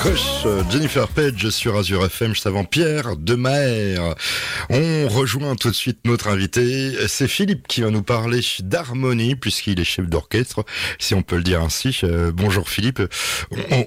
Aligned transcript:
Crush, 0.00 0.46
Jennifer 0.70 1.08
Page 1.08 1.50
sur 1.50 1.76
Azure 1.76 2.06
FM, 2.06 2.32
juste 2.32 2.46
avant 2.46 2.64
Pierre 2.64 3.18
de 3.18 3.34
Maher. 3.34 4.14
On 4.70 5.06
rejoint 5.08 5.56
tout 5.56 5.68
de 5.68 5.74
suite 5.74 5.98
notre 6.06 6.28
invité. 6.28 7.06
C'est 7.06 7.28
Philippe 7.28 7.68
qui 7.68 7.82
va 7.82 7.90
nous 7.90 8.02
parler 8.02 8.40
d'harmonie, 8.60 9.36
puisqu'il 9.36 9.78
est 9.78 9.84
chef 9.84 10.06
d'orchestre, 10.06 10.64
si 10.98 11.14
on 11.14 11.20
peut 11.20 11.36
le 11.36 11.42
dire 11.42 11.60
ainsi. 11.60 12.00
Euh, 12.02 12.32
bonjour 12.34 12.70
Philippe. 12.70 13.02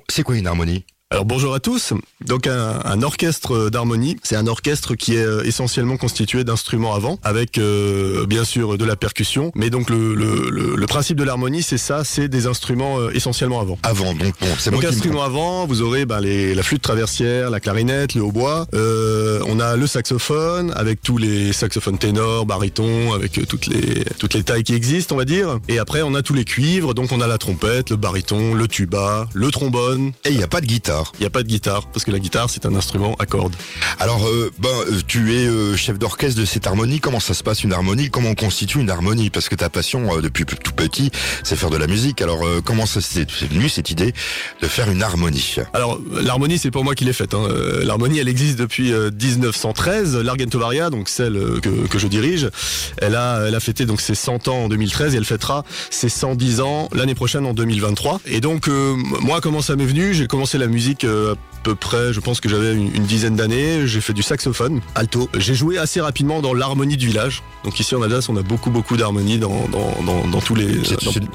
C'est 0.07 0.21
quoi 0.21 0.35
une 0.35 0.45
harmonie? 0.45 0.85
Alors 1.13 1.25
bonjour 1.25 1.53
à 1.53 1.59
tous. 1.59 1.93
Donc 2.25 2.47
un, 2.47 3.03
orchestre 3.03 3.69
d'harmonie, 3.69 4.17
c'est 4.23 4.35
un 4.35 4.47
orchestre 4.47 4.95
qui 4.95 5.13
est 5.13 5.23
euh, 5.23 5.43
essentiellement 5.43 5.95
constitué 5.95 6.43
d'instruments 6.43 6.95
avant, 6.95 7.19
avec 7.21 7.59
euh, 7.59 8.25
bien 8.25 8.43
sûr 8.43 8.79
de 8.79 8.83
la 8.85 8.95
percussion. 8.95 9.51
Mais 9.53 9.69
donc 9.69 9.91
le, 9.91 10.15
le, 10.15 10.49
le, 10.75 10.87
principe 10.87 11.17
de 11.17 11.23
l'harmonie, 11.23 11.61
c'est 11.61 11.77
ça, 11.77 12.03
c'est 12.03 12.27
des 12.27 12.47
instruments 12.47 12.99
euh, 12.99 13.11
essentiellement 13.13 13.61
avant. 13.61 13.77
Avant, 13.83 14.15
donc 14.15 14.33
bon, 14.41 14.47
c'est 14.57 14.71
Donc 14.71 14.83
instruments 14.85 15.21
avant, 15.21 15.67
vous 15.67 15.83
aurez 15.83 16.05
ben, 16.05 16.19
les, 16.19 16.55
la 16.55 16.63
flûte 16.63 16.81
traversière, 16.81 17.51
la 17.51 17.59
clarinette, 17.59 18.15
le 18.15 18.23
hautbois. 18.23 18.65
Euh, 18.73 19.39
on 19.47 19.59
a 19.59 19.75
le 19.75 19.85
saxophone 19.85 20.73
avec 20.75 21.03
tous 21.03 21.19
les 21.19 21.53
saxophones 21.53 21.99
ténors, 21.99 22.47
barytons, 22.47 23.13
avec 23.13 23.33
toutes 23.47 23.67
les 23.67 24.03
toutes 24.17 24.33
les 24.33 24.43
tailles 24.43 24.63
qui 24.63 24.73
existent, 24.73 25.13
on 25.13 25.19
va 25.19 25.25
dire. 25.25 25.59
Et 25.67 25.77
après 25.77 26.01
on 26.01 26.15
a 26.15 26.23
tous 26.23 26.33
les 26.33 26.45
cuivres, 26.45 26.95
donc 26.95 27.11
on 27.11 27.21
a 27.21 27.27
la 27.27 27.37
trompette, 27.37 27.91
le 27.91 27.97
baryton, 27.97 28.55
le 28.55 28.67
tuba, 28.67 29.27
le 29.33 29.51
trombone. 29.51 30.11
Et 30.25 30.31
il 30.31 30.37
n'y 30.37 30.43
a 30.43 30.47
pas 30.47 30.61
de 30.61 30.65
guitare. 30.65 31.02
Il 31.15 31.21
n'y 31.21 31.25
a 31.25 31.29
pas 31.29 31.43
de 31.43 31.47
guitare, 31.47 31.87
parce 31.87 32.05
que 32.05 32.11
la 32.11 32.19
guitare, 32.19 32.49
c'est 32.49 32.65
un 32.65 32.75
instrument 32.75 33.15
à 33.19 33.25
cordes. 33.25 33.55
Alors, 33.99 34.25
euh, 34.27 34.51
ben, 34.59 34.69
euh, 34.69 35.01
tu 35.05 35.33
es 35.33 35.47
euh, 35.47 35.75
chef 35.75 35.97
d'orchestre 35.99 36.39
de 36.39 36.45
cette 36.45 36.67
harmonie. 36.67 36.99
Comment 36.99 37.19
ça 37.19 37.33
se 37.33 37.43
passe 37.43 37.63
une 37.63 37.73
harmonie? 37.73 38.09
Comment 38.09 38.29
on 38.29 38.35
constitue 38.35 38.79
une 38.79 38.89
harmonie? 38.89 39.29
Parce 39.29 39.49
que 39.49 39.55
ta 39.55 39.69
passion, 39.69 40.21
depuis 40.21 40.45
tout 40.45 40.73
petit, 40.73 41.11
c'est 41.43 41.55
faire 41.55 41.69
de 41.69 41.77
la 41.77 41.87
musique. 41.87 42.21
Alors, 42.21 42.45
comment 42.63 42.85
ça 42.85 43.01
s'est 43.01 43.25
venu 43.49 43.69
cette 43.69 43.89
idée 43.89 44.13
de 44.61 44.67
faire 44.67 44.89
une 44.89 45.03
harmonie? 45.03 45.55
Alors, 45.73 45.99
l'harmonie, 46.11 46.57
c'est 46.57 46.71
pour 46.71 46.83
moi 46.83 46.95
qui 46.95 47.05
l'ai 47.05 47.13
faite. 47.13 47.33
Hein. 47.33 47.47
L'harmonie, 47.83 48.19
elle 48.19 48.29
existe 48.29 48.57
depuis 48.57 48.91
1913. 48.91 50.17
L'Argentovaria, 50.17 50.89
donc 50.89 51.09
celle 51.09 51.59
que, 51.61 51.87
que, 51.87 51.99
je 51.99 52.07
dirige, 52.07 52.49
elle 52.97 53.15
a, 53.15 53.45
elle 53.47 53.55
a 53.55 53.59
fêté 53.59 53.85
donc 53.85 54.01
ses 54.01 54.15
100 54.15 54.47
ans 54.47 54.63
en 54.65 54.69
2013 54.69 55.13
et 55.13 55.17
elle 55.17 55.25
fêtera 55.25 55.63
ses 55.89 56.09
110 56.09 56.61
ans 56.61 56.89
l'année 56.93 57.15
prochaine 57.15 57.45
en 57.45 57.53
2023. 57.53 58.21
Et 58.25 58.41
donc, 58.41 58.67
moi, 58.67 59.41
comment 59.41 59.61
ça 59.61 59.75
m'est 59.75 59.85
venu? 59.85 60.13
J'ai 60.13 60.27
commencé 60.27 60.57
la 60.57 60.67
musique 60.67 60.82
à 61.05 61.35
peu 61.63 61.75
près, 61.75 62.13
je 62.13 62.19
pense 62.19 62.41
que 62.41 62.49
j'avais 62.49 62.73
une, 62.73 62.89
dizaine 63.05 63.35
d'années. 63.35 63.87
J'ai 63.87 64.01
fait 64.01 64.13
du 64.13 64.21
saxophone, 64.21 64.81
alto. 64.95 65.29
J'ai 65.37 65.55
joué 65.55 65.77
assez 65.77 66.01
rapidement 66.01 66.41
dans 66.41 66.53
l'harmonie 66.53 66.97
du 66.97 67.07
village. 67.07 67.41
Donc 67.63 67.79
ici 67.79 67.95
en 67.95 68.01
Alsace, 68.01 68.27
on 68.29 68.35
a 68.35 68.41
beaucoup 68.41 68.69
beaucoup 68.69 68.97
d'harmonie 68.97 69.39
dans, 69.39 69.67
dans, 69.71 70.41
tous 70.41 70.55
les. 70.55 70.81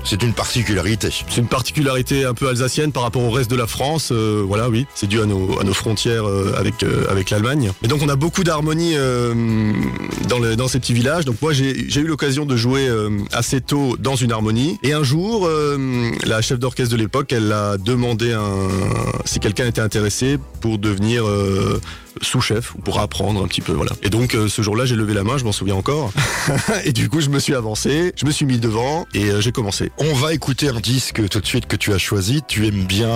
C'est 0.05 0.23
une 0.23 0.35
particularité. 0.35 1.09
C'est 1.11 1.41
une 1.41 1.47
particularité 1.47 2.25
un 2.25 2.35
peu 2.35 2.49
alsacienne 2.49 2.93
par 2.93 3.03
rapport 3.03 3.23
au 3.23 3.31
reste 3.31 3.51
de 3.51 3.57
la 3.57 3.67
France. 3.67 4.11
Euh, 4.13 4.45
voilà, 4.47 4.69
oui, 4.69 4.87
c'est 4.95 5.07
dû 5.07 5.21
à 5.21 5.27
nos, 5.27 5.59
à 5.59 5.65
nos 5.65 5.73
frontières 5.73 6.29
euh, 6.29 6.53
avec 6.57 6.83
euh, 6.83 7.07
avec 7.09 7.31
l'Allemagne. 7.31 7.73
Et 7.83 7.89
donc 7.89 8.03
on 8.03 8.09
a 8.09 8.17
beaucoup 8.17 8.45
d'harmonie 8.45 8.95
dans, 10.29 10.41
dans 10.41 10.69
ces 10.69 10.79
petits 10.79 10.93
villages. 10.93 11.25
Donc 11.25 11.41
moi 11.41 11.53
j'ai 11.55 12.01
eu 12.01 12.07
l'occasion 12.07 12.45
de 12.45 12.57
jouer 12.57 12.89
assez 13.33 13.63
tôt 13.63 13.97
dans 13.99 14.17
une 14.17 14.33
harmonie. 14.33 14.79
Et 14.83 14.93
un 14.93 15.03
jour, 15.03 15.49
la 16.27 16.43
chef 16.43 16.59
d'orchestre 16.59 16.93
de 16.93 16.99
l'époque, 16.99 17.33
elle 17.33 17.51
a 17.53 17.79
demandé 17.79 18.33
un 18.33 18.69
si 19.25 19.41
quelqu'un 19.41 19.67
était 19.67 19.81
intéressé 19.81 20.18
pour 20.61 20.79
devenir 20.79 21.27
euh, 21.27 21.81
sous-chef 22.23 22.75
ou 22.75 22.79
pour 22.79 22.99
apprendre 23.01 23.43
un 23.43 23.47
petit 23.47 23.61
peu 23.61 23.73
voilà. 23.73 23.93
Et 24.03 24.11
donc 24.11 24.35
euh, 24.35 24.49
ce 24.49 24.63
jour-là, 24.63 24.85
j'ai 24.85 24.97
levé 24.97 25.15
la 25.15 25.23
main, 25.25 25.39
je 25.39 25.45
m'en 25.45 25.53
souviens 25.53 25.77
encore. 25.77 26.13
et 26.85 26.93
du 26.93 27.09
coup, 27.09 27.21
je 27.21 27.29
me 27.29 27.39
suis 27.39 27.55
avancé, 27.55 28.13
je 28.17 28.27
me 28.27 28.31
suis 28.31 28.47
mis 28.47 28.59
devant 28.59 29.07
et 29.15 29.31
euh, 29.31 29.41
j'ai 29.41 29.53
commencé. 29.53 29.93
On 29.99 30.15
va 30.15 30.35
écouter 30.35 30.69
un 30.69 30.81
disque 30.81 31.29
tout 31.29 31.41
de 31.41 31.47
suite 31.47 31.67
que 31.67 31.77
tu 31.77 31.93
as 31.93 31.99
choisi. 31.99 32.43
Tu 32.47 32.67
aimes 32.67 32.85
bien 32.85 33.09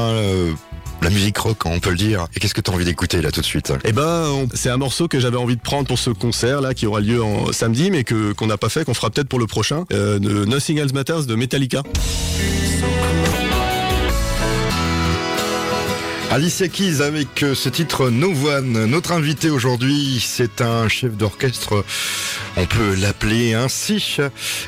la 1.01 1.11
musique 1.11 1.39
rock, 1.39 1.67
on 1.67 1.81
peut 1.81 1.91
le 1.91 1.97
dire. 1.97 2.27
Et 2.37 2.41
qu'est-ce 2.41 2.55
que 2.55 2.61
tu 2.61 2.71
as 2.71 2.75
envie 2.75 2.85
d'écouter 2.85 3.21
là 3.21 3.33
tout 3.33 3.41
de 3.41 3.47
suite? 3.47 3.73
Eh 3.85 3.93
ben, 3.93 4.47
c'est 4.55 4.71
un 4.71 4.77
morceau 4.77 5.09
que 5.09 5.19
j'avais 5.19 5.37
envie 5.37 5.57
de 5.57 5.61
prendre 5.61 5.89
pour 5.89 5.99
ce 5.99 6.11
concert 6.11 6.61
là 6.61 6.75
qui 6.75 6.87
aura 6.87 7.01
lieu 7.01 7.23
en 7.23 7.53
samedi, 7.53 7.91
mais 7.91 8.05
que 8.05 8.33
qu'on 8.33 8.47
n'a 8.47 8.57
pas 8.57 8.69
fait, 8.69 8.85
qu'on 8.85 8.95
fera 8.95 9.11
peut-être 9.11 9.29
pour 9.29 9.41
le 9.41 9.47
prochain. 9.47 9.85
de 9.91 10.45
Nothing 10.45 10.79
Else 10.79 10.93
Matters 10.93 11.27
de 11.27 11.35
Metallica. 11.35 11.83
Alicia 16.33 16.69
Keys 16.69 17.03
avec 17.03 17.43
euh, 17.43 17.55
ce 17.55 17.69
titre 17.69 18.09
No. 18.09 18.33
Notre 18.63 19.13
invité 19.13 19.51
aujourd'hui, 19.51 20.19
c'est 20.19 20.63
un 20.63 20.89
chef 20.89 21.15
d'orchestre, 21.15 21.85
on 22.57 22.65
peut 22.65 22.95
l'appeler 22.95 23.53
ainsi. 23.53 24.17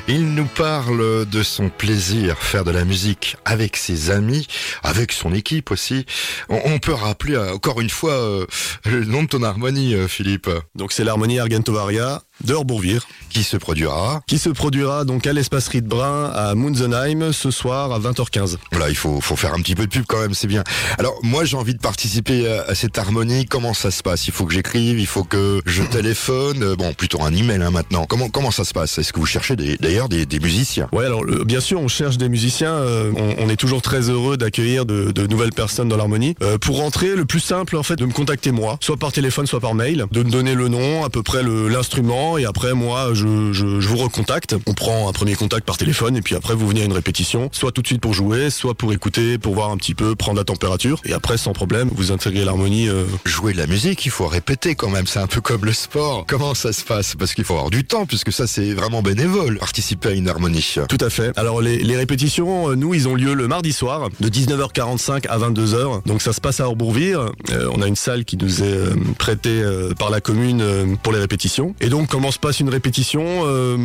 Il 0.07 0.35
nous 0.35 0.45
parle 0.45 1.25
de 1.25 1.41
son 1.41 1.69
plaisir, 1.69 2.37
faire 2.37 2.65
de 2.65 2.69
la 2.69 2.85
musique 2.85 3.35
avec 3.45 3.77
ses 3.77 4.11
amis, 4.11 4.45
avec 4.83 5.11
son 5.11 5.33
équipe 5.33 5.71
aussi. 5.71 6.05
On, 6.49 6.77
peut 6.77 6.93
rappeler 6.93 7.33
euh, 7.33 7.55
encore 7.55 7.81
une 7.81 7.89
fois 7.89 8.13
euh, 8.13 8.45
le 8.85 9.03
nom 9.03 9.23
de 9.23 9.29
ton 9.29 9.41
harmonie, 9.41 9.95
Philippe. 10.07 10.51
Donc 10.75 10.91
c'est 10.91 11.03
l'harmonie 11.03 11.39
Argentovaria 11.39 12.21
de 12.43 12.53
Orbourvire. 12.53 13.07
Qui 13.29 13.43
se 13.43 13.57
produira 13.57 14.21
Qui 14.27 14.37
se 14.37 14.49
produira 14.49 15.03
donc 15.03 15.27
à 15.27 15.33
l'espace 15.33 15.69
Brun 15.83 16.31
à 16.33 16.55
Munzenheim 16.55 17.33
ce 17.33 17.51
soir 17.51 17.91
à 17.91 17.99
20h15. 17.99 18.57
Voilà, 18.71 18.89
il 18.89 18.95
faut, 18.95 19.19
faut 19.19 19.35
faire 19.35 19.53
un 19.53 19.59
petit 19.59 19.75
peu 19.75 19.85
de 19.87 19.91
pub 19.91 20.05
quand 20.07 20.19
même, 20.19 20.33
c'est 20.33 20.47
bien. 20.47 20.63
Alors 20.97 21.19
moi 21.21 21.43
j'ai 21.43 21.57
envie 21.57 21.73
de 21.73 21.79
participer 21.79 22.47
à, 22.47 22.75
cette 22.75 22.97
harmonie. 22.97 23.45
Comment 23.45 23.73
ça 23.73 23.91
se 23.91 24.03
passe? 24.03 24.27
Il 24.27 24.33
faut 24.33 24.45
que 24.45 24.53
j'écrive, 24.53 24.99
il 24.99 25.07
faut 25.07 25.23
que 25.23 25.61
je 25.65 25.83
téléphone. 25.91 26.63
Euh, 26.63 26.75
bon, 26.75 26.93
plutôt 26.93 27.21
un 27.23 27.33
email 27.33 27.61
hein, 27.61 27.71
maintenant. 27.71 28.05
Comment 28.05 28.29
comment 28.29 28.51
ça 28.51 28.63
se 28.63 28.73
passe? 28.73 28.97
Est-ce 28.97 29.11
que 29.11 29.19
vous 29.19 29.25
cherchez 29.25 29.55
d'ailleurs 29.55 30.07
des, 30.09 30.25
musiciens? 30.39 30.87
Ouais, 30.91 31.05
alors 31.05 31.23
bien 31.45 31.59
sûr 31.59 31.81
on 31.81 31.87
cherche 31.87 32.17
des 32.17 32.29
musiciens. 32.29 32.73
Euh, 32.73 33.11
on, 33.37 33.49
est 33.49 33.55
toujours 33.55 33.81
très 33.81 34.09
heureux 34.09 34.37
d'accueillir 34.37 34.85
de, 34.85 35.27
nouvelles 35.27 35.53
personnes 35.53 35.89
dans 35.89 35.97
l'harmonie. 35.97 36.35
Euh, 36.41 36.57
pour 36.57 36.77
rentrer, 36.77 37.15
le 37.15 37.25
plus 37.25 37.39
simple 37.39 37.75
en 37.75 37.83
fait, 37.83 37.95
de 37.95 38.05
me 38.05 38.13
contacter 38.13 38.51
moi, 38.51 38.77
soit 38.81 38.97
par 38.97 39.11
téléphone, 39.11 39.47
soit 39.47 39.59
par 39.59 39.75
mail, 39.75 40.05
de 40.11 40.23
me 40.23 40.29
donner 40.29 40.55
le 40.55 40.67
nom, 40.67 41.03
à 41.03 41.09
peu 41.09 41.23
près 41.23 41.43
l'instrument 41.43 42.24
et 42.37 42.45
après 42.45 42.73
moi 42.73 43.09
je, 43.13 43.53
je, 43.53 43.79
je, 43.79 43.87
vous 43.87 43.97
recontacte. 43.97 44.55
On 44.65 44.73
prend 44.73 45.07
un 45.07 45.13
premier 45.13 45.35
contact 45.35 45.65
par 45.65 45.77
téléphone 45.77 46.15
et 46.17 46.21
puis 46.21 46.35
après 46.35 46.55
vous 46.55 46.67
venez 46.67 46.81
à 46.81 46.85
une 46.85 46.93
répétition, 46.93 47.49
soit 47.51 47.71
tout 47.71 47.81
de 47.81 47.87
suite 47.87 48.01
pour 48.01 48.13
jouer, 48.13 48.49
soit 48.49 48.73
pour 48.73 48.93
écouter, 48.93 49.37
pour 49.37 49.53
voir 49.53 49.71
un 49.71 49.77
petit 49.77 49.95
peu, 49.95 50.15
prendre 50.15 50.37
la 50.37 50.43
température 50.43 51.01
et 51.05 51.13
après 51.13 51.37
sans 51.37 51.53
problème 51.53 51.89
vous 51.93 52.11
intégrez 52.11 52.45
l'harmonie. 52.45 52.89
Euh... 52.89 53.05
Jouer 53.25 53.53
de 53.53 53.57
la 53.57 53.67
musique, 53.67 54.05
il 54.05 54.11
faut 54.11 54.27
répéter 54.27 54.75
quand 54.75 54.89
même, 54.89 55.07
c'est 55.07 55.19
un 55.19 55.27
peu 55.27 55.41
comme 55.41 55.65
le 55.65 55.73
sport. 55.73 56.25
Comment 56.27 56.53
ça 56.53 56.73
se 56.73 56.83
passe? 56.83 57.15
Parce 57.15 57.33
qu'il 57.33 57.43
faut 57.43 57.53
avoir 57.53 57.69
du 57.69 57.83
temps 57.83 58.05
puisque 58.05 58.31
ça 58.31 58.47
c'est 58.47 58.73
vraiment 58.73 59.01
bénévole, 59.01 59.57
participer 59.59 60.09
à 60.09 60.11
une 60.11 60.27
harmonie. 60.27 60.75
Tout 60.89 60.97
à 61.01 61.09
fait. 61.09 61.31
Alors 61.37 61.61
les, 61.61 61.77
les 61.77 61.97
répétitions, 61.97 62.69
euh, 62.69 62.75
nous 62.75 62.93
ils 62.93 63.07
ont 63.07 63.15
lieu 63.15 63.33
le 63.33 63.47
mardi 63.47 63.73
soir 63.73 64.09
de 64.19 64.29
19h45 64.29 65.27
à 65.27 65.37
22h. 65.37 66.01
Donc 66.05 66.21
ça 66.21 66.33
se 66.33 66.41
passe 66.41 66.59
à 66.59 66.67
Orbourvire. 66.67 67.31
Euh, 67.51 67.69
on 67.73 67.81
a 67.81 67.87
une 67.87 67.95
salle 67.95 68.25
qui 68.25 68.37
nous 68.37 68.63
est 68.63 68.65
euh, 68.65 68.95
prêtée 69.17 69.63
par 69.97 70.09
la 70.09 70.21
commune 70.21 70.97
pour 71.01 71.13
les 71.13 71.19
répétitions. 71.19 71.75
Et 71.81 71.89
donc 71.89 72.09
comment 72.15 72.31
se 72.31 72.39
passe 72.39 72.61
une 72.61 72.69
répétition 72.69 73.25
euh, 73.43 73.75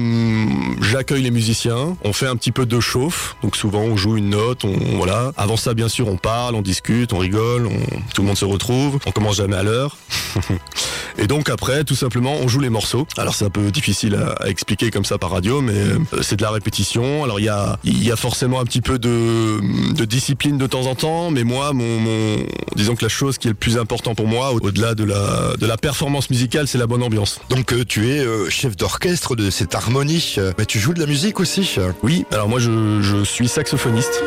J'accueille 0.80 1.24
les 1.24 1.32
musiciens, 1.32 1.96
on 2.04 2.12
fait 2.12 2.28
un 2.28 2.36
petit 2.36 2.52
peu 2.52 2.64
de 2.64 2.78
chauffe, 2.78 3.34
donc 3.42 3.56
souvent 3.56 3.80
on 3.80 3.96
joue 3.96 4.16
une 4.16 4.30
note, 4.30 4.64
on 4.64 4.96
voilà. 4.96 5.32
Avant 5.36 5.56
ça, 5.56 5.74
bien 5.74 5.88
sûr, 5.88 6.06
on 6.06 6.16
parle, 6.16 6.54
on 6.54 6.62
discute, 6.62 7.12
on 7.12 7.18
rigole, 7.18 7.68
tout 8.14 8.22
le 8.22 8.28
monde 8.28 8.38
se 8.38 8.44
retrouve, 8.44 9.00
on 9.04 9.10
commence 9.10 9.38
jamais 9.38 9.56
à 9.56 9.64
l'heure. 9.64 9.96
Et 11.18 11.26
donc 11.26 11.50
après, 11.50 11.82
tout 11.82 11.96
simplement, 11.96 12.36
on 12.41 12.46
joue 12.46 12.60
les 12.60 12.70
morceaux. 12.70 13.04
Alors 13.16 13.34
c'est 13.34 13.44
un 13.44 13.50
peu 13.50 13.72
difficile 13.72 14.14
à, 14.14 14.48
expliquer 14.48 14.92
comme 14.92 15.04
ça 15.04 15.18
par 15.18 15.30
radio, 15.30 15.60
mais 15.60 15.74
euh, 15.74 15.98
c'est 16.22 16.36
de 16.36 16.42
la 16.42 16.50
répétition. 16.50 17.24
Alors 17.24 17.41
il 17.41 17.47
y 17.47 17.48
a, 17.48 17.80
y 17.82 18.12
a 18.12 18.16
forcément 18.16 18.60
un 18.60 18.64
petit 18.64 18.80
peu 18.80 19.00
de, 19.00 19.58
discipline 20.04 20.56
de 20.56 20.68
temps 20.68 20.86
en 20.86 20.94
temps, 20.94 21.32
mais 21.32 21.42
moi, 21.42 21.72
mon, 21.72 22.36
disons 22.76 22.94
que 22.94 23.04
la 23.04 23.08
chose 23.08 23.38
qui 23.38 23.48
est 23.48 23.50
le 23.50 23.56
plus 23.56 23.76
important 23.76 24.14
pour 24.14 24.28
moi, 24.28 24.52
au-delà 24.52 24.94
de 24.94 25.02
la, 25.02 25.56
de 25.58 25.66
la 25.66 25.76
performance 25.76 26.30
musicale, 26.30 26.68
c'est 26.68 26.78
la 26.78 26.86
bonne 26.86 27.02
ambiance. 27.02 27.41
Donc 27.48 27.72
euh, 27.72 27.84
tu 27.84 28.08
es 28.08 28.19
euh, 28.25 28.48
chef 28.50 28.76
d'orchestre 28.76 29.36
de 29.36 29.50
cette 29.50 29.75
harmonie. 29.75 30.36
Mais 30.58 30.66
tu 30.66 30.78
joues 30.78 30.94
de 30.94 31.00
la 31.00 31.06
musique 31.06 31.41
aussi? 31.41 31.76
Oui, 32.03 32.25
alors 32.32 32.48
moi 32.48 32.58
je, 32.60 33.25
suis 33.25 33.48
saxophoniste. 33.48 34.22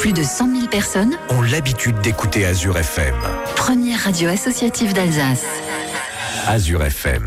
Plus 0.00 0.12
de 0.12 0.22
100 0.22 0.54
000 0.54 0.66
personnes 0.68 1.16
ont 1.28 1.42
l'habitude 1.42 2.00
d'écouter 2.00 2.44
Azure 2.44 2.78
FM. 2.78 3.14
Première 3.56 4.00
radio 4.00 4.30
associative 4.30 4.92
d'Alsace. 4.92 5.44
Azure 6.46 6.82
FM. 6.84 7.26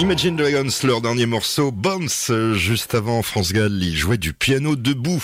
Imagine 0.00 0.34
Dragons, 0.34 0.70
leur 0.84 1.02
dernier 1.02 1.26
morceau, 1.26 1.70
Bounce, 1.70 2.32
juste 2.54 2.94
avant 2.94 3.20
France 3.20 3.52
Gall, 3.52 3.78
il 3.82 3.94
jouait 3.94 4.16
du 4.16 4.32
piano 4.32 4.74
debout. 4.74 5.22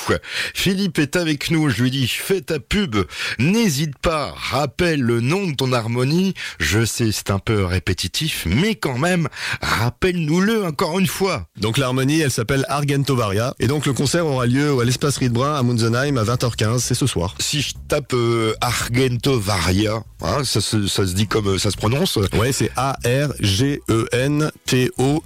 Philippe 0.55 0.99
est 0.99 1.17
avec 1.17 1.51
nous, 1.51 1.71
je 1.71 1.83
lui 1.83 1.91
dis, 1.91 2.07
fais 2.07 2.43
ta 2.43 2.61
pub, 2.61 2.95
n'hésite 3.39 3.97
pas, 3.97 4.35
rappelle 4.37 5.01
le 5.01 5.23
nom 5.23 5.47
de 5.47 5.55
ton 5.55 5.73
harmonie, 5.73 6.35
je 6.61 6.85
sais 6.85 7.11
c'est 7.11 7.31
un 7.31 7.39
peu 7.39 7.65
répétitif, 7.65 8.45
mais 8.47 8.75
quand 8.75 8.99
même, 8.99 9.29
rappelle-nous-le 9.63 10.67
encore 10.67 10.99
une 10.99 11.07
fois. 11.07 11.47
Donc 11.59 11.79
l'harmonie, 11.79 12.21
elle 12.21 12.31
s'appelle 12.31 12.67
Argentovaria, 12.69 13.55
et 13.59 13.69
donc 13.69 13.87
le 13.87 13.95
concert 13.95 14.27
aura 14.27 14.45
lieu 14.45 14.79
à 14.79 14.85
l'espace 14.85 15.17
Riedbrun 15.17 15.55
à 15.55 15.63
Munzenheim 15.63 16.19
à 16.19 16.25
20h15, 16.25 16.81
c'est 16.81 16.95
ce 16.95 17.07
soir. 17.07 17.35
Si 17.39 17.63
je 17.63 17.73
tape 17.89 18.13
euh, 18.13 18.53
Argentovaria, 18.61 20.03
hein, 20.21 20.45
ça, 20.45 20.61
se, 20.61 20.87
ça 20.87 21.07
se 21.07 21.15
dit 21.15 21.27
comme 21.27 21.59
ça 21.59 21.71
se 21.71 21.79
prononce 21.79 22.19
Ouais, 22.35 22.53
c'est 22.53 22.71
A-R-G-E-N 22.77 24.51
T-O-V-A-R-I-A. 24.67 25.25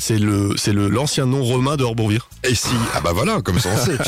C'est 0.00 0.18
le, 0.18 0.54
c'est 0.56 0.72
le, 0.72 0.88
l'ancien 0.88 1.26
nom 1.26 1.42
romain 1.42 1.76
de 1.76 1.84
Orbourvire. 1.84 2.28
Et 2.44 2.54
si, 2.54 2.68
ah 2.94 3.00
bah 3.00 3.10
voilà, 3.12 3.40
comme 3.42 3.58
ça 3.58 3.70
on 3.74 3.78
sait. 3.84 3.98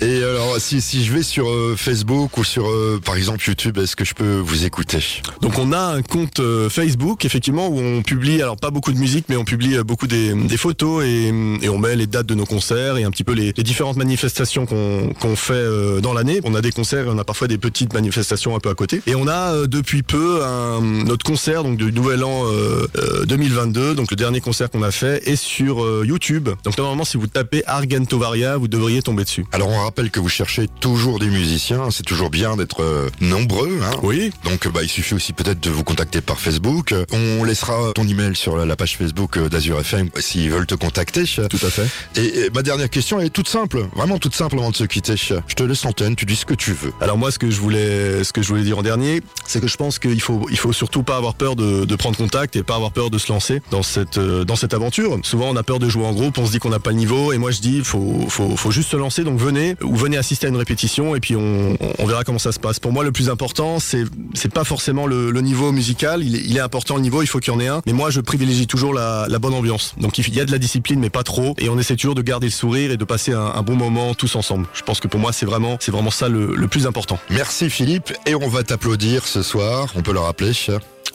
Et 0.06 0.22
alors, 0.22 0.56
si, 0.58 0.80
si 0.80 1.04
je 1.04 1.12
vais 1.12 1.22
sur 1.22 1.48
euh, 1.48 1.76
Facebook 1.76 2.36
ou 2.38 2.44
sur, 2.44 2.68
euh, 2.68 3.00
par 3.04 3.16
exemple, 3.16 3.44
YouTube, 3.46 3.78
est-ce 3.78 3.94
que 3.94 4.04
je 4.04 4.14
peux 4.14 4.38
vous 4.38 4.64
écouter? 4.64 4.98
Donc 5.40 5.58
on 5.58 5.72
a 5.72 5.78
un 5.78 6.02
compte 6.02 6.40
euh, 6.40 6.68
Facebook, 6.68 7.24
effectivement, 7.24 7.68
où 7.68 7.78
on 7.78 8.02
publie, 8.02 8.42
alors 8.42 8.56
pas 8.56 8.70
beaucoup 8.70 8.92
de 8.92 8.98
musique, 8.98 9.26
mais 9.28 9.36
on 9.36 9.44
publie 9.44 9.78
beaucoup 9.84 10.08
des, 10.08 10.34
des 10.34 10.56
photos 10.56 11.04
et, 11.04 11.32
et 11.62 11.68
on 11.68 11.78
met 11.78 11.94
les 11.96 12.06
dates 12.06 12.26
de 12.26 12.34
nos 12.34 12.46
concerts 12.46 12.96
et 12.96 13.04
un 13.04 13.10
petit 13.10 13.24
peu 13.24 13.32
les, 13.32 13.52
les 13.56 13.62
différentes 13.62 13.96
manifestations 13.96 14.66
qu'on 14.66 15.12
qu'on 15.20 15.36
fait 15.36 16.00
dans 16.00 16.12
l'année. 16.12 16.40
On 16.44 16.54
a 16.54 16.60
des 16.60 16.72
concerts 16.72 17.06
et 17.06 17.10
on 17.10 17.18
a 17.18 17.24
parfois 17.24 17.48
des 17.48 17.58
petites 17.58 17.92
manifestations 17.92 18.56
un 18.56 18.60
peu 18.60 18.70
à 18.70 18.74
côté. 18.74 19.02
Et 19.06 19.14
on 19.14 19.26
a 19.28 19.52
euh, 19.52 19.66
depuis 19.66 20.02
peu 20.02 20.44
un, 20.44 20.80
notre 20.80 21.24
concert 21.24 21.62
donc 21.62 21.76
du 21.76 21.92
Nouvel 21.92 22.24
An 22.24 22.44
euh, 22.46 22.86
euh, 22.96 23.25
2022, 23.26 23.94
donc 23.94 24.10
le 24.10 24.16
dernier 24.16 24.40
concert 24.40 24.70
qu'on 24.70 24.82
a 24.82 24.90
fait, 24.90 25.28
est 25.28 25.36
sur 25.36 25.84
euh, 25.84 26.04
YouTube. 26.06 26.48
Donc 26.64 26.78
normalement, 26.78 27.04
si 27.04 27.16
vous 27.16 27.26
tapez 27.26 27.62
Argentovaria, 27.66 28.56
vous 28.56 28.68
devriez 28.68 29.02
tomber 29.02 29.24
dessus. 29.24 29.44
Alors 29.52 29.68
on 29.68 29.78
rappelle 29.78 30.10
que 30.10 30.20
vous 30.20 30.28
cherchez 30.28 30.68
toujours 30.80 31.18
des 31.18 31.26
musiciens, 31.26 31.90
c'est 31.90 32.04
toujours 32.04 32.30
bien 32.30 32.56
d'être 32.56 32.82
euh, 32.82 33.08
nombreux. 33.20 33.80
Hein 33.82 33.98
Oui, 34.02 34.30
Donc 34.44 34.68
bah, 34.68 34.80
il 34.82 34.88
suffit 34.88 35.14
aussi 35.14 35.32
peut-être 35.32 35.60
de 35.60 35.70
vous 35.70 35.84
contacter 35.84 36.20
par 36.20 36.38
Facebook. 36.38 36.94
On 37.12 37.44
laissera 37.44 37.92
ton 37.94 38.06
email 38.06 38.36
sur 38.36 38.56
la, 38.56 38.76
page 38.76 38.96
Facebook 38.96 39.36
euh, 39.36 39.48
d'Azur 39.48 39.80
FM 39.80 40.10
s'ils 40.18 40.50
veulent 40.50 40.66
te 40.66 40.74
contacter. 40.74 41.24
tout 41.24 41.66
à 41.66 41.70
fait. 41.70 41.88
Et, 42.16 42.40
et 42.40 42.50
ma 42.50 42.62
dernière 42.62 42.90
question 42.90 43.20
est 43.20 43.30
toute 43.30 43.48
simple, 43.48 43.86
vraiment 43.94 44.18
toute 44.18 44.34
simple 44.34 44.58
avant 44.58 44.70
de 44.70 44.76
se 44.76 44.84
quitter. 44.84 45.16
Je 45.16 45.54
te 45.54 45.62
laisse 45.62 45.84
l'antenne, 45.84 46.14
tu 46.14 46.26
dis 46.26 46.36
ce 46.36 46.46
que 46.46 46.54
tu 46.54 46.72
veux. 46.72 46.92
Alors 47.00 47.18
moi, 47.18 47.30
ce 47.30 47.38
que 47.38 47.50
je 47.50 47.60
voulais, 47.60 48.22
ce 48.22 48.32
que 48.32 48.42
je 48.42 48.48
voulais 48.48 48.62
dire 48.62 48.78
en 48.78 48.82
dernier, 48.82 49.20
c'est 49.46 49.60
que 49.60 49.68
je 49.68 49.76
pense 49.76 49.98
qu'il 49.98 50.20
faut, 50.20 50.46
il 50.50 50.58
faut 50.58 50.72
surtout 50.72 51.02
pas 51.02 51.16
avoir 51.16 51.34
peur 51.34 51.56
de, 51.56 51.84
de 51.84 51.96
prendre 51.96 52.16
contact 52.16 52.56
et 52.56 52.62
pas 52.62 52.76
avoir 52.76 52.92
peur 52.92 53.10
de 53.10 53.15
se 53.18 53.32
lancer 53.32 53.60
dans 53.70 53.82
cette, 53.82 54.18
euh, 54.18 54.44
dans 54.44 54.56
cette 54.56 54.74
aventure. 54.74 55.18
Souvent, 55.22 55.48
on 55.50 55.56
a 55.56 55.62
peur 55.62 55.78
de 55.78 55.88
jouer 55.88 56.04
en 56.04 56.12
groupe, 56.12 56.38
on 56.38 56.46
se 56.46 56.52
dit 56.52 56.58
qu'on 56.58 56.70
n'a 56.70 56.78
pas 56.78 56.90
le 56.90 56.96
niveau, 56.96 57.32
et 57.32 57.38
moi 57.38 57.50
je 57.50 57.60
dis, 57.60 57.82
faut, 57.82 58.26
faut, 58.28 58.56
faut 58.56 58.70
juste 58.70 58.90
se 58.90 58.96
lancer. 58.96 59.24
Donc 59.24 59.38
venez 59.38 59.76
ou 59.82 59.94
venez 59.96 60.16
assister 60.16 60.46
à 60.46 60.50
une 60.50 60.56
répétition, 60.56 61.14
et 61.16 61.20
puis 61.20 61.36
on, 61.36 61.76
verra 62.06 62.24
comment 62.24 62.38
ça 62.38 62.52
se 62.52 62.60
passe. 62.60 62.78
Pour 62.78 62.92
moi, 62.92 63.02
le 63.02 63.12
plus 63.12 63.28
important, 63.28 63.80
c'est, 63.80 64.04
c'est 64.34 64.52
pas 64.52 64.64
forcément 64.64 65.06
le, 65.06 65.30
niveau 65.40 65.70
musical. 65.70 66.22
Il 66.22 66.56
est, 66.56 66.60
important 66.60 66.96
le 66.96 67.02
niveau, 67.02 67.22
il 67.22 67.26
faut 67.26 67.38
qu'il 67.38 67.52
y 67.52 67.56
en 67.56 67.60
ait 67.60 67.68
un. 67.68 67.82
Mais 67.86 67.92
moi, 67.92 68.10
je 68.10 68.20
privilégie 68.20 68.66
toujours 68.66 68.94
la, 68.94 69.26
bonne 69.38 69.54
ambiance. 69.54 69.94
Donc 70.00 70.18
il 70.18 70.34
y 70.34 70.40
a 70.40 70.44
de 70.44 70.52
la 70.52 70.58
discipline, 70.58 70.98
mais 70.98 71.10
pas 71.10 71.22
trop, 71.22 71.54
et 71.58 71.68
on 71.68 71.78
essaie 71.78 71.94
toujours 71.96 72.14
de 72.14 72.22
garder 72.22 72.46
le 72.46 72.52
sourire 72.52 72.90
et 72.90 72.96
de 72.96 73.04
passer 73.04 73.32
un, 73.32 73.52
un 73.54 73.62
bon 73.62 73.76
moment 73.76 74.14
tous 74.14 74.34
ensemble. 74.34 74.66
Je 74.72 74.82
pense 74.82 75.00
que 75.00 75.08
pour 75.08 75.20
moi, 75.20 75.32
c'est 75.32 75.46
vraiment, 75.46 75.76
c'est 75.80 75.92
vraiment 75.92 76.10
ça 76.10 76.28
le, 76.28 76.54
le 76.54 76.68
plus 76.68 76.86
important. 76.86 77.18
Merci 77.30 77.70
Philippe 77.70 78.12
et 78.26 78.34
on 78.34 78.48
va 78.48 78.62
t'applaudir 78.62 79.26
ce 79.26 79.42
soir, 79.42 79.92
on 79.94 80.02
peut 80.02 80.12
le 80.12 80.20
rappeler. 80.20 80.52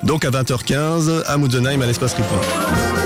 Donc 0.03 0.25
à 0.25 0.31
20h15 0.31 1.23
à 1.25 1.37
Mutzenheim 1.37 1.81
à 1.81 1.85
l'espace 1.85 2.13
Ripoin. 2.13 3.00